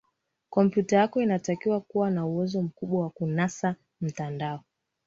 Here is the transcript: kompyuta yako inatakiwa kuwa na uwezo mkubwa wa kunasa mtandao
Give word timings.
kompyuta 0.49 0.95
yako 0.97 1.21
inatakiwa 1.21 1.81
kuwa 1.81 2.11
na 2.11 2.25
uwezo 2.25 2.61
mkubwa 2.61 3.01
wa 3.01 3.09
kunasa 3.09 3.75
mtandao 4.01 4.63